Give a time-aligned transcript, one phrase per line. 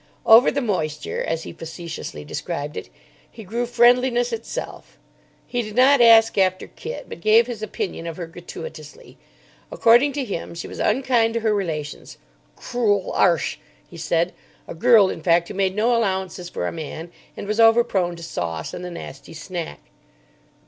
[0.25, 2.89] Over the moisture, as he facetiously described it,
[3.29, 4.97] he grew friendliness itself.
[5.45, 9.19] He did not ask after Kit, but gave his opinion of her gratuitously.
[9.71, 12.17] According to him, she was unkind to her relations.
[12.55, 14.33] "Crool 'arsh," he said.
[14.67, 18.15] A girl, in fact, who made no allowances for a man, and was over prone
[18.15, 19.81] to Sauce and the Nasty Snack.